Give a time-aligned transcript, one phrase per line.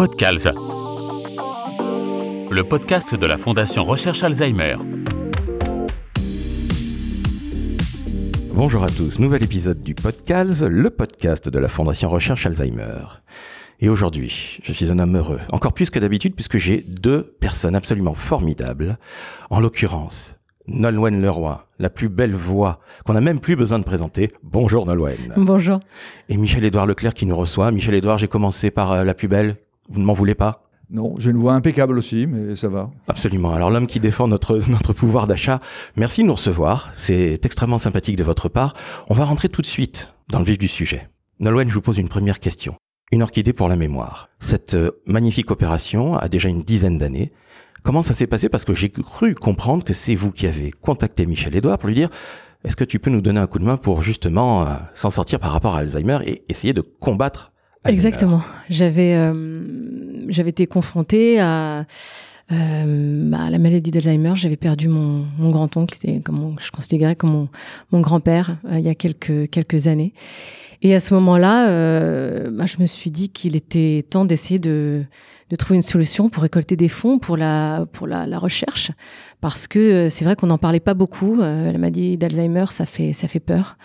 [0.00, 0.54] Podcals,
[2.50, 4.76] le podcast de la Fondation Recherche Alzheimer.
[8.54, 13.20] Bonjour à tous, nouvel épisode du Podcals, le podcast de la Fondation Recherche Alzheimer.
[13.80, 17.76] Et aujourd'hui, je suis un homme heureux, encore plus que d'habitude puisque j'ai deux personnes
[17.76, 18.96] absolument formidables.
[19.50, 24.32] En l'occurrence, Nolwenn Leroy, la plus belle voix qu'on n'a même plus besoin de présenter.
[24.42, 25.34] Bonjour Nolwenn.
[25.36, 25.80] Bonjour.
[26.30, 27.70] Et Michel-Édouard Leclerc qui nous reçoit.
[27.70, 29.58] Michel-Édouard, j'ai commencé par euh, la plus belle.
[29.90, 30.70] Vous ne m'en voulez pas?
[30.92, 32.90] Non, j'ai une voix impeccable aussi, mais ça va.
[33.06, 33.52] Absolument.
[33.52, 35.60] Alors l'homme qui défend notre, notre pouvoir d'achat,
[35.96, 36.90] merci de nous recevoir.
[36.94, 38.74] C'est extrêmement sympathique de votre part.
[39.08, 41.08] On va rentrer tout de suite dans le vif du sujet.
[41.38, 42.74] Nolwenn, je vous pose une première question.
[43.12, 44.28] Une orchidée pour la mémoire.
[44.40, 47.32] Cette euh, magnifique opération a déjà une dizaine d'années.
[47.82, 48.48] Comment ça s'est passé?
[48.48, 51.94] Parce que j'ai cru comprendre que c'est vous qui avez contacté Michel Edouard pour lui
[51.94, 52.10] dire
[52.62, 55.38] est-ce que tu peux nous donner un coup de main pour justement euh, s'en sortir
[55.40, 57.52] par rapport à Alzheimer et essayer de combattre
[57.86, 58.42] Exactement.
[58.68, 59.32] J'avais euh,
[60.28, 61.86] j'avais été confrontée à
[62.52, 64.32] euh, à la maladie d'Alzheimer.
[64.34, 67.48] J'avais perdu mon, mon grand-oncle, qui était comme je considérais comme mon,
[67.92, 70.12] mon grand-père euh, il y a quelques quelques années.
[70.82, 75.04] Et à ce moment-là, euh, bah, je me suis dit qu'il était temps d'essayer de,
[75.50, 78.92] de trouver une solution pour récolter des fonds pour la, pour la, la recherche.
[79.40, 81.40] Parce que euh, c'est vrai qu'on n'en parlait pas beaucoup.
[81.40, 83.76] Euh, la maladie d'Alzheimer, ça fait, ça fait peur.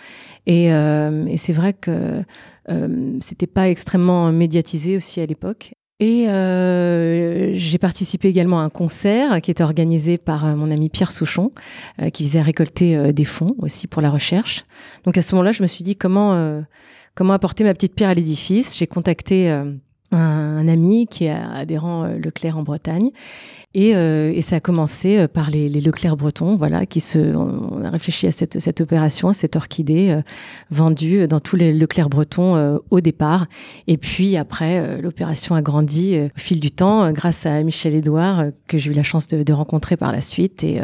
[0.46, 2.22] Et, euh, et c'est vrai que
[2.70, 5.74] euh, c'était pas extrêmement médiatisé aussi à l'époque.
[5.98, 10.88] Et euh, j'ai participé également à un concert qui était organisé par euh, mon ami
[10.90, 11.52] Pierre Souchon,
[12.12, 14.66] qui visait à récolter des fonds aussi pour la recherche.
[15.04, 16.62] Donc à ce moment-là, je me suis dit comment
[17.14, 18.76] comment apporter ma petite pierre à l'édifice.
[18.76, 19.50] J'ai contacté
[20.16, 23.10] un, un ami qui est adhérent euh, Leclerc en Bretagne.
[23.74, 27.84] Et, euh, et ça a commencé euh, par les, Leclerc bretons, voilà, qui se, on
[27.84, 30.18] a réfléchi à cette, opération, à cette orchidée
[30.70, 33.46] vendue dans tous les Leclerc bretons au départ.
[33.86, 38.50] Et puis après, l'opération a grandi au fil du temps, grâce à Michel Édouard, euh,
[38.66, 40.64] que j'ai eu la chance de, de rencontrer par la suite.
[40.64, 40.80] Et,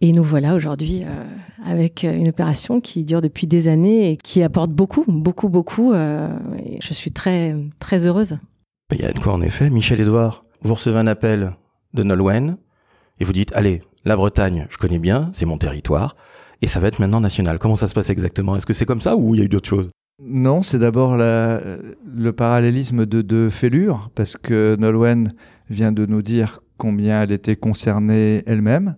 [0.00, 1.24] et nous voilà aujourd'hui euh,
[1.64, 5.92] avec euh, une opération qui dure depuis des années et qui apporte beaucoup, beaucoup, beaucoup.
[5.92, 6.28] euh,
[6.64, 8.38] et je suis très, très heureuse.
[8.92, 9.70] Il y a de quoi en effet.
[9.70, 11.52] Michel Edouard, vous recevez un appel
[11.94, 12.56] de Nolwenn
[13.20, 16.16] et vous dites allez, la Bretagne, je connais bien, c'est mon territoire
[16.60, 17.58] et ça va être maintenant national.
[17.58, 18.56] Comment ça se passe exactement?
[18.56, 19.90] Est-ce que c'est comme ça ou il y a eu d'autres choses?
[20.22, 25.32] Non, c'est d'abord le parallélisme de deux fêlures, parce que Nolwenn
[25.70, 28.94] vient de nous dire combien elle était concernée elle-même.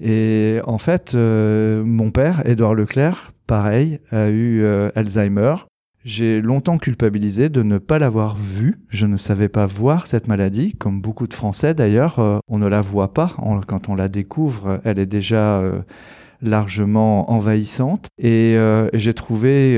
[0.00, 5.54] Et en fait, euh, mon père, Édouard Leclerc, pareil, a eu euh, Alzheimer.
[6.02, 8.80] J'ai longtemps culpabilisé de ne pas l'avoir vu.
[8.88, 12.18] Je ne savais pas voir cette maladie, comme beaucoup de Français d'ailleurs.
[12.18, 13.36] euh, on ne la voit pas.
[13.66, 15.62] Quand on la découvre, elle est déjà
[16.40, 18.06] largement envahissante.
[18.18, 18.56] Et
[18.94, 19.76] j'ai trouvé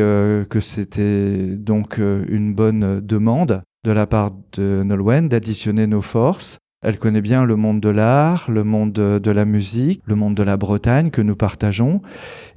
[0.49, 6.59] que c'était donc une bonne demande de la part de Nolwenn d'additionner nos forces.
[6.83, 10.43] Elle connaît bien le monde de l'art, le monde de, la musique, le monde de
[10.43, 12.03] la Bretagne que nous partageons.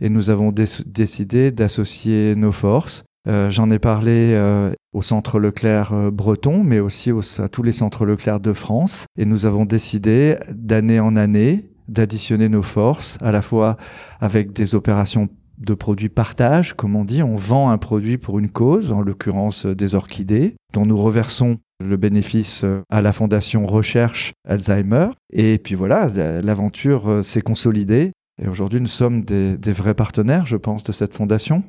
[0.01, 3.03] Et nous avons dé- décidé d'associer nos forces.
[3.27, 7.63] Euh, J'en ai parlé euh, au centre Leclerc euh, breton, mais aussi au- à tous
[7.63, 9.05] les centres Leclerc de France.
[9.17, 13.77] Et nous avons décidé d'année en année d'additionner nos forces, à la fois
[14.19, 18.49] avec des opérations de produits partage, comme on dit, on vend un produit pour une
[18.49, 24.33] cause, en l'occurrence des orchidées, dont nous reversons le bénéfice euh, à la Fondation Recherche
[24.47, 25.09] Alzheimer.
[25.31, 28.11] Et puis voilà, la- l'aventure euh, s'est consolidée.
[28.41, 31.63] Et aujourd'hui, nous sommes des, des vrais partenaires, je pense, de cette fondation.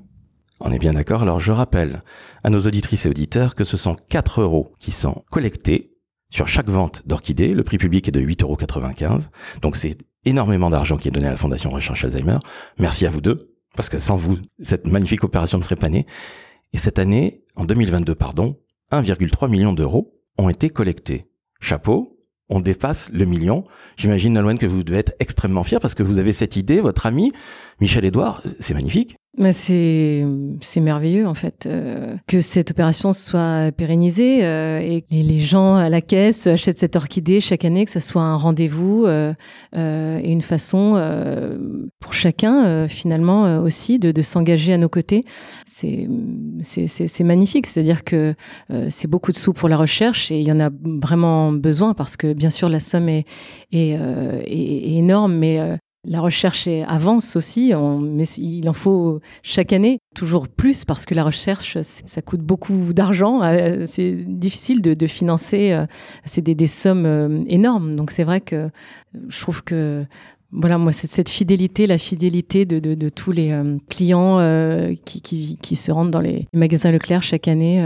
[0.61, 1.23] On est bien d'accord.
[1.23, 2.01] Alors je rappelle
[2.43, 5.91] à nos auditrices et auditeurs que ce sont 4 euros qui sont collectés
[6.31, 7.53] sur chaque vente d'orchidées.
[7.53, 9.19] Le prix public est de 8,95 euros.
[9.63, 12.39] Donc c'est énormément d'argent qui est donné à la Fondation Recherche Alzheimer.
[12.79, 13.37] Merci à vous deux,
[13.77, 16.07] parce que sans vous, cette magnifique opération ne serait pas née.
[16.73, 18.57] Et cette année, en 2022, pardon,
[18.93, 21.27] 1,3 million d'euros ont été collectés.
[21.61, 22.17] Chapeau,
[22.49, 23.65] on dépasse le million.
[23.97, 27.07] J'imagine, Nolwenn, que vous devez être extrêmement fier parce que vous avez cette idée, votre
[27.07, 27.33] ami,
[27.81, 29.17] Michel Edouard, c'est magnifique.
[29.39, 30.25] Mais c'est
[30.63, 35.91] c'est merveilleux en fait euh, que cette opération soit pérennisée euh, et les gens à
[35.91, 39.35] la caisse achètent cette orchidée chaque année, que ça soit un rendez-vous euh,
[39.77, 41.59] euh, et une façon euh,
[42.01, 45.23] pour chacun euh, finalement aussi de, de s'engager à nos côtés.
[45.67, 46.09] C'est
[46.63, 48.35] c'est c'est magnifique, c'est-à-dire que
[48.89, 50.71] c'est beaucoup de sous pour la recherche et il y en a
[51.03, 53.27] vraiment besoin parce que bien sûr la somme est
[53.71, 55.61] est, est- est énorme, mais
[56.07, 61.25] la recherche avance aussi, mais il en faut chaque année toujours plus parce que la
[61.25, 63.43] recherche, ça coûte beaucoup d'argent.
[63.43, 65.87] euh, C'est difficile de, financer, euh,
[66.25, 67.95] c'est des, sommes euh, énormes.
[67.95, 68.71] Donc c'est vrai que
[69.29, 70.05] je trouve que
[70.53, 73.53] voilà, moi, cette fidélité, la fidélité de, tous les
[73.91, 74.39] clients
[75.05, 77.85] qui, se rendent dans les magasins Leclerc chaque année.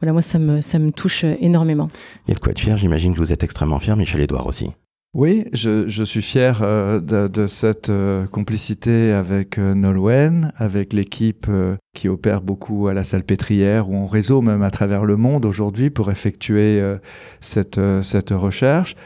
[0.00, 1.88] voilà, moi, ça me touche énormément.
[2.26, 2.76] Il y a de quoi être fier.
[2.76, 4.70] J'imagine que vous êtes extrêmement fier, Michel Edouard aussi.
[5.14, 10.92] Oui, je, je suis fier euh, de, de, cette euh, complicité avec euh, Nolwenn, avec
[10.92, 15.16] l'équipe euh, qui opère beaucoup à la Salpêtrière ou en réseau même à travers le
[15.16, 16.96] monde aujourd'hui pour effectuer euh,
[17.38, 18.96] cette, cette recherche.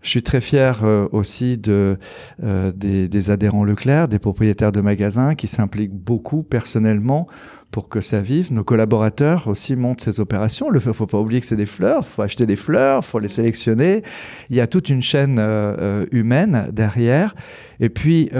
[0.00, 1.98] Je suis très fier aussi de,
[2.40, 7.26] des, des adhérents Leclerc, des propriétaires de magasins qui s'impliquent beaucoup personnellement
[7.70, 8.52] pour que ça vive.
[8.52, 10.68] Nos collaborateurs aussi montent ces opérations.
[10.70, 13.06] Il ne faut pas oublier que c'est des fleurs, il faut acheter des fleurs, il
[13.06, 14.02] faut les sélectionner.
[14.50, 17.34] Il y a toute une chaîne euh, euh humaine derrière.
[17.80, 18.30] Et puis,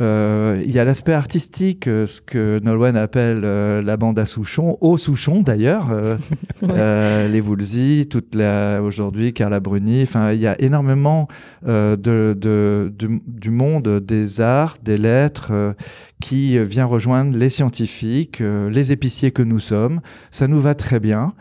[0.00, 4.18] euh, euh, il y a l'aspect artistique, euh, ce que Nolwenn appelle euh, la bande
[4.18, 6.16] à Souchon, au Souchon d'ailleurs, euh,
[6.62, 7.28] ouais.
[7.28, 10.02] les Woolsey, toute la aujourd'hui Carla Bruni.
[10.02, 11.28] Enfin, il y a énormément
[11.64, 15.74] de, de, du, du, monde des arts, des lettres
[16.20, 20.00] qui vient rejoindre les scientifiques, les épiciers que nous sommes.
[20.30, 21.32] Ça nous va très bien.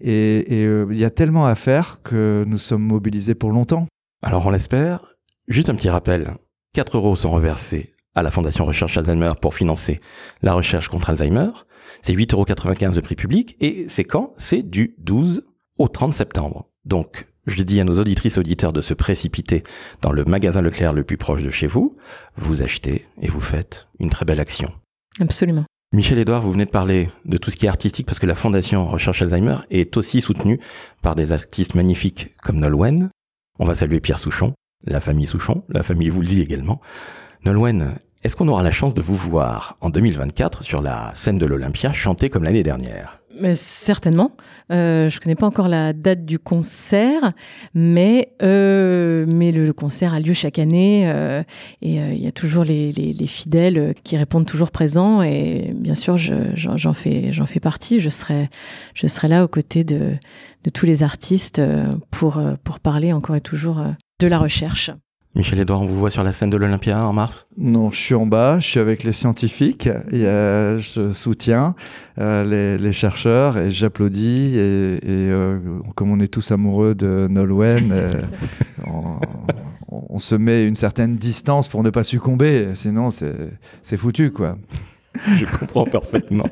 [0.00, 3.86] Et, et il y a tellement à faire que nous sommes mobilisés pour longtemps.
[4.22, 5.00] Alors on l'espère.
[5.48, 6.30] Juste un petit rappel.
[6.74, 10.00] 4 euros sont reversés à la Fondation Recherche Alzheimer pour financer
[10.42, 11.50] la recherche contre Alzheimer.
[12.02, 14.32] C'est 8,95€ de prix public et c'est quand?
[14.38, 15.44] C'est du 12
[15.78, 16.66] au 30 septembre.
[16.84, 19.62] Donc, je dis à nos auditrices et auditeurs de se précipiter
[20.02, 21.94] dans le magasin Leclerc le plus proche de chez vous.
[22.36, 24.72] Vous achetez et vous faites une très belle action.
[25.20, 25.64] Absolument.
[25.92, 28.34] Michel Edouard, vous venez de parler de tout ce qui est artistique parce que la
[28.34, 30.58] Fondation Recherche Alzheimer est aussi soutenue
[31.02, 33.10] par des artistes magnifiques comme Nolwenn.
[33.58, 34.54] On va saluer Pierre Souchon,
[34.84, 36.80] la famille Souchon, la famille Woolsey également.
[37.44, 41.46] Nolwenn, est-ce qu'on aura la chance de vous voir en 2024 sur la scène de
[41.46, 43.20] l'Olympia chanter comme l'année dernière?
[43.38, 44.32] Mais certainement.
[44.72, 47.34] Euh, je connais pas encore la date du concert,
[47.74, 51.42] mais euh, mais le, concert a lieu chaque année euh,
[51.82, 55.94] et il y a toujours les, les, les, fidèles qui répondent toujours présents et bien
[55.94, 58.00] sûr j'en fais fais partie.
[58.00, 58.48] Je serai
[58.94, 60.14] je serai là aux côtés de
[60.64, 61.60] de tous les artistes
[62.10, 63.84] pour pour parler encore et toujours
[64.18, 64.90] de la recherche.
[65.36, 67.46] Michel Edouard, on vous voit sur la scène de l'Olympia en mars?
[67.58, 71.74] Non, je suis en bas, je suis avec les scientifiques, et, euh, je soutiens
[72.18, 74.56] euh, les, les, chercheurs et j'applaudis.
[74.56, 75.00] Et, et
[75.30, 75.58] euh,
[75.94, 77.92] comme on est tous amoureux de Nolwenn,
[78.86, 79.18] on,
[79.88, 84.56] on, se met une certaine distance pour ne pas succomber, sinon c'est foutu quoi.
[85.36, 86.48] Je comprends parfaitement.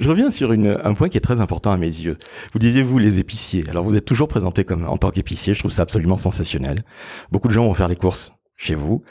[0.00, 2.18] je reviens sur une, un point qui est très important à mes yeux.
[2.52, 3.64] Vous disiez, vous, les épiciers.
[3.68, 5.54] Alors, vous êtes toujours présenté comme en tant qu'épicier.
[5.54, 6.84] Je trouve ça absolument sensationnel.
[7.30, 9.02] Beaucoup de gens vont faire les courses chez vous.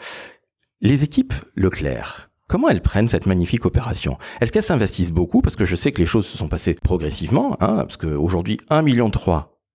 [0.81, 4.17] Les équipes Leclerc, comment elles prennent cette magnifique opération?
[4.41, 5.41] Est-ce qu'elles s'investissent beaucoup?
[5.41, 7.57] Parce que je sais que les choses se sont passées progressivement.
[7.61, 9.09] Hein, parce qu'aujourd'hui, 1,3 million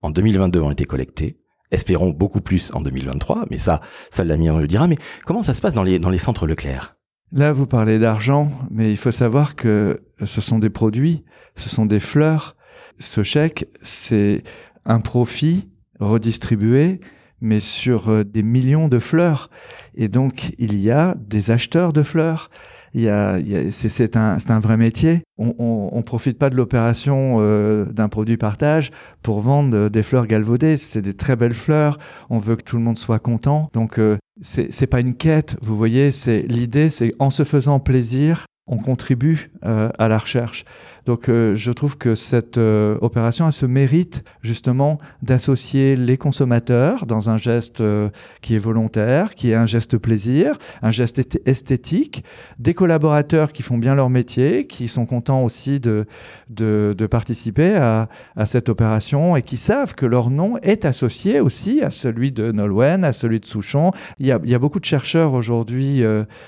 [0.01, 1.37] en 2022 ont été collectés.
[1.71, 3.79] Espérons beaucoup plus en 2023, mais ça,
[4.09, 4.87] ça l'avenir le dira.
[4.87, 6.97] Mais comment ça se passe dans les, dans les centres Leclerc?
[7.33, 11.23] Là, vous parlez d'argent, mais il faut savoir que ce sont des produits,
[11.55, 12.57] ce sont des fleurs.
[12.99, 14.43] Ce chèque, c'est
[14.85, 15.69] un profit
[16.01, 16.99] redistribué,
[17.39, 19.49] mais sur des millions de fleurs.
[19.95, 22.49] Et donc, il y a des acheteurs de fleurs.
[22.93, 25.21] Il y a, il y a c'est un, un vrai métier.
[25.37, 28.91] On, on profite pas de l'opération euh, d'un produit partage
[29.23, 30.77] pour vendre des fleurs galvaudées.
[30.77, 31.97] C'est des très belles fleurs.
[32.29, 33.69] On veut que tout le monde soit content.
[33.73, 35.55] Donc euh, c'est pas une quête.
[35.61, 40.65] Vous voyez, c'est l'idée, c'est en se faisant plaisir, on contribue euh, à la recherche.
[41.05, 47.05] Donc euh, je trouve que cette euh, opération elle se mérite justement d'associer les consommateurs
[47.05, 47.83] dans un geste
[48.41, 52.23] qui est volontaire, qui est un geste plaisir, un geste esthétique,
[52.59, 56.05] des collaborateurs qui font bien leur métier, qui sont contents aussi de,
[56.49, 61.39] de, de participer à, à, cette opération et qui savent que leur nom est associé
[61.39, 63.91] aussi à celui de Nolwenn, à celui de Souchon.
[64.19, 66.03] Il y a, il y a beaucoup de chercheurs aujourd'hui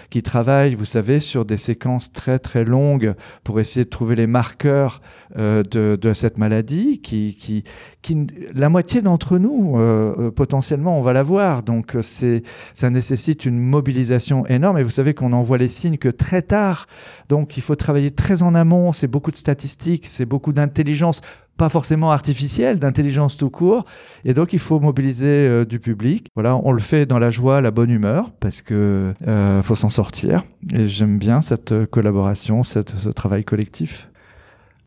[0.09, 4.27] qui travaillent, vous savez, sur des séquences très très longues pour essayer de trouver les
[4.27, 5.01] marqueurs
[5.37, 7.63] euh, de, cette maladie qui, qui,
[8.01, 12.43] qui la moitié d'entre nous euh, potentiellement on va l'avoir donc c'est
[12.73, 14.77] ça nécessite une mobilisation énorme.
[14.77, 16.87] Et vous savez qu'on en voit les signes que très tard.
[17.29, 18.91] Donc il faut travailler très en amont.
[18.93, 21.21] C'est beaucoup de statistiques c'est beaucoup d'intelligence
[21.57, 23.85] pas forcément artificielle, d'intelligence tout court.
[24.25, 26.27] Et donc, il faut mobiliser euh, du public.
[26.35, 29.89] Voilà, on le fait dans la joie, la bonne humeur, parce que euh, faut s'en
[29.89, 30.43] sortir.
[30.73, 34.09] Et j'aime bien cette collaboration, cette, ce travail collectif.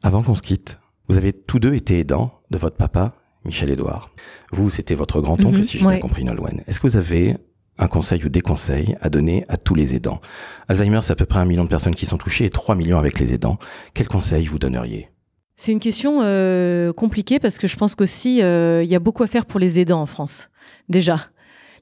[0.02, 4.11] Avant qu'on se quitte, vous avez tous deux été aidants de votre papa, Michel Edouard.
[4.52, 5.94] Vous, c'était votre grand-oncle, mmh, si j'ai ouais.
[5.94, 6.62] bien compris, Nolwenn.
[6.66, 7.37] Est-ce que vous avez
[7.78, 10.20] un conseil ou des conseils à donner à tous les aidants?
[10.68, 12.99] Alzheimer, c'est à peu près un million de personnes qui sont touchées et 3 millions
[12.99, 13.58] avec les aidants.
[13.94, 15.08] Quels conseils vous donneriez?
[15.57, 19.23] C'est une question euh, compliquée parce que je pense qu'aussi, euh, il y a beaucoup
[19.23, 20.51] à faire pour les aidants en France.
[20.89, 21.17] Déjà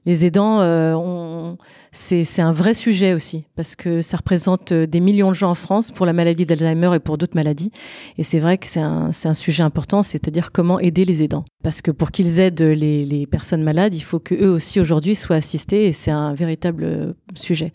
[0.05, 1.53] les aidants, euh,
[1.91, 5.55] c'est un vrai sujet aussi, parce que ça représente euh, des millions de gens en
[5.55, 7.71] France pour la maladie d'Alzheimer et pour d'autres maladies.
[8.19, 11.43] Et c'est vrai que c'est un, un, sujet important, c'est-à-dire comment aider les aidants.
[11.63, 15.37] Parce que pour qu'ils aident les, les, personnes malades, il faut qu'eux aussi aujourd'hui soient
[15.37, 17.73] assistés, et c'est un véritable euh, sujet.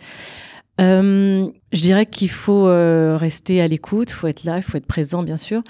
[0.81, 4.79] Euh, je dirais qu'il faut euh, rester à l'écoute, il faut être là, il faut
[4.79, 5.63] être présent, bien sûr.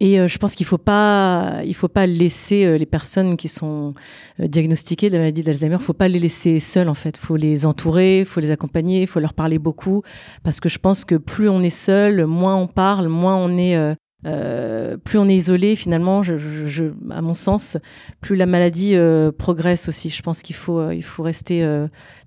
[0.00, 3.94] Et euh, je pense qu'il faut pas, il faut pas laisser les personnes qui sont
[4.38, 7.16] diagnostiquées de la maladie d'Alzheimer, faut pas les laisser seules en fait.
[7.16, 10.02] Faut les entourer, faut les accompagner, faut leur parler beaucoup,
[10.42, 13.96] parce que je pense que plus on est seul, moins on parle, moins on est
[14.26, 17.76] euh, plus on est isolé, finalement, je, je, à mon sens,
[18.20, 20.08] plus la maladie euh, progresse aussi.
[20.08, 21.66] Je pense qu'il faut, il faut rester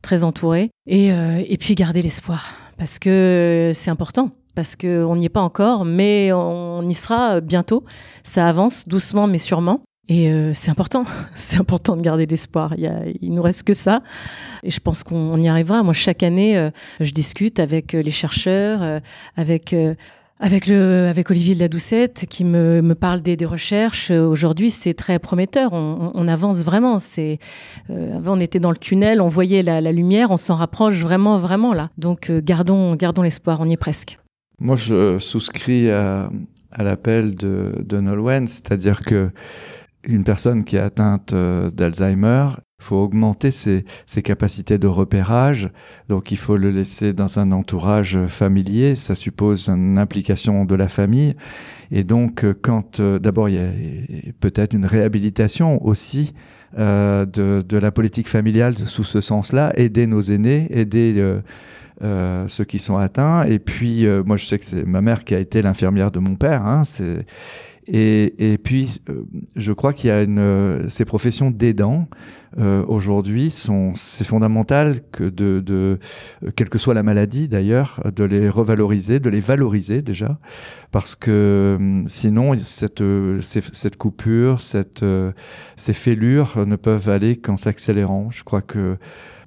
[0.02, 5.30] très entouré et, et puis garder l'espoir, parce que c'est important parce qu'on n'y est
[5.30, 7.84] pas encore, mais on y sera bientôt.
[8.24, 9.82] Ça avance doucement, mais sûrement.
[10.10, 11.04] Et euh, c'est important,
[11.36, 12.74] c'est important de garder l'espoir.
[12.78, 14.02] Il, y il nous reste que ça,
[14.64, 15.84] et je pense qu'on y arrivera.
[15.84, 19.02] Moi, chaque année, euh, je discute avec euh, les chercheurs,
[19.36, 19.76] avec
[20.40, 24.12] avec Olivier de la Doucette qui me, parle des, recherches.
[24.12, 25.74] Aujourd'hui, c'est très prometteur.
[25.74, 27.00] On, avance vraiment.
[27.00, 27.40] C'est
[27.90, 31.74] avant on était dans le tunnel, on voyait la, lumière, on s'en rapproche vraiment vraiment
[31.74, 31.90] là.
[31.98, 33.60] Donc gardons gardons l'espoir.
[33.62, 34.20] On y est presque.
[34.60, 36.30] Moi, je souscris à,
[36.78, 39.32] l'appel de, de Nolwenn, c'est-à-dire que
[40.08, 42.48] une personne qui est atteinte euh, d'Alzheimer,
[42.80, 45.70] faut augmenter ses, ses, capacités de repérage.
[46.10, 48.96] Donc, il faut le laisser dans un entourage familier.
[48.96, 51.36] Ça suppose une implication de la famille.
[51.92, 53.70] Et donc, euh, quand euh, d'abord il y a
[54.40, 56.34] peut-être une réhabilitation aussi
[56.78, 61.40] euh, de, de, la politique familiale sous ce sens-là, aider nos aînés, aider euh,
[62.04, 63.44] euh, ceux qui sont atteints.
[63.46, 66.20] Et puis, euh, moi, je sais que c'est ma mère qui a été l'infirmière de
[66.20, 66.64] mon père.
[66.64, 66.84] Hein,
[67.88, 69.24] et, et, puis, euh,
[69.56, 72.08] je crois qu'il y a une, euh, ces professions d'aidants
[72.58, 76.00] euh, aujourd'hui sont c'est fondamental que de, de
[76.56, 80.40] quelle que soit la maladie d'ailleurs, de les revaloriser, de les valoriser déjà,
[80.92, 81.78] parce que
[82.08, 83.04] sinon cette
[83.42, 85.06] cette coupure, cette
[85.76, 88.32] ces fêlures ne peuvent aller qu'en s'accélérant.
[88.32, 88.98] Je crois que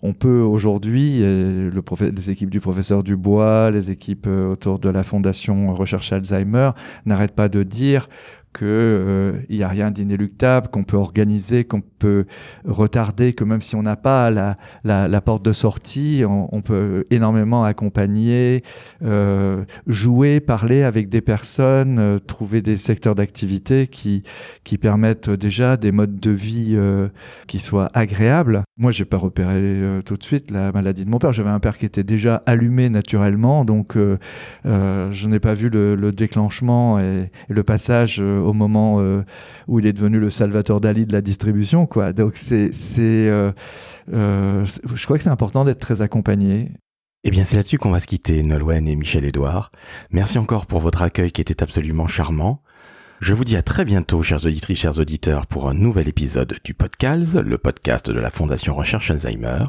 [0.03, 5.03] on peut aujourd'hui, le les équipes du professeur Dubois, les équipes euh, autour de la
[5.03, 6.71] Fondation Recherche Alzheimer
[7.05, 8.09] n'arrêtent pas de dire
[8.53, 12.27] qu'il euh, n'y a rien d'inéluctable, qu'on peut organiser, qu'on peut
[12.65, 18.63] retarder, que même si on n'a pas la, porte de sortie, on, peut énormément accompagner,
[19.03, 24.25] euh, jouer, parler avec des personnes, euh, trouver des secteurs d'activité qui,
[24.65, 26.77] qui permettent déjà des modes de vie
[27.47, 28.63] qui soient agréables.
[28.79, 31.33] Moi, j'ai pas repéré tout de suite la maladie de mon père.
[31.33, 33.97] J'avais un père qui était déjà allumé naturellement, donc
[34.65, 39.01] je n'ai pas vu le, le déclenchement et, le passage au moment
[39.69, 42.13] où il est devenu le Salvatore Dali de la distribution quoi.
[42.13, 42.71] Donc c'est,
[43.01, 43.53] euh,
[44.13, 46.73] euh, je crois que c'est important d'être très accompagné.
[47.23, 49.73] Eh bien, c'est là-dessus qu'on va se quitter, Nolwenn et Michel Edouard.
[50.11, 52.63] Merci encore pour votre accueil qui était absolument charmant.
[53.21, 56.73] Je vous dis à très bientôt, chers auditrices, chers auditeurs, pour un nouvel épisode du
[56.73, 59.65] podcast, le podcast de la Fondation Recherche Alzheimer.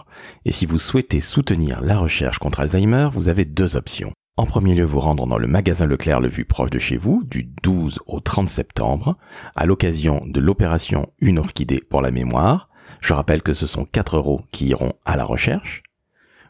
[0.46, 4.14] Et si vous souhaitez soutenir la recherche contre Alzheimer, vous avez deux options.
[4.38, 7.22] En premier lieu, vous rendre dans le magasin Leclerc le plus proche de chez vous,
[7.26, 9.18] du 12 au 30 septembre,
[9.56, 12.70] à l'occasion de l'opération Une orchidée pour la mémoire.
[13.02, 15.84] Je rappelle que ce sont 4 euros qui iront à la recherche.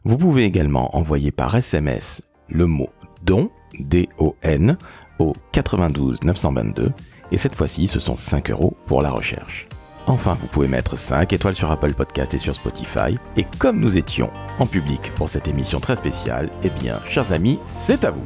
[0.04, 2.90] Vous pouvez également envoyer par SMS le mot
[3.24, 4.78] don, D-O-N,
[5.18, 6.92] au 92 922,
[7.32, 9.68] et cette fois-ci, ce sont 5 euros pour la recherche.
[10.12, 13.18] Enfin, vous pouvez mettre 5 étoiles sur Apple Podcast et sur Spotify.
[13.38, 17.60] Et comme nous étions en public pour cette émission très spéciale, eh bien, chers amis,
[17.66, 18.26] c'est à vous.